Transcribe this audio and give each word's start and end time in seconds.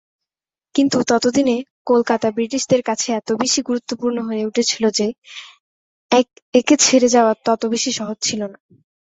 কিন্তু 0.75 0.97
ততদিনে 1.07 1.55
কলকাতা 1.87 2.27
ব্রিটিশদের 2.31 2.81
কাছে 2.83 3.07
এত 3.11 3.29
বেশি 3.41 3.59
গুরুত্বপূর্ণ 3.61 4.17
হয়ে 4.27 4.47
উঠেছিল 4.49 4.83
যে, 4.91 5.07
একে 6.53 6.75
ছেড়ে 6.79 7.07
যাওয়া 7.15 7.33
তত 7.45 7.61
সহজ 7.91 8.17
ছিল 8.21 8.41
না। 8.45 8.57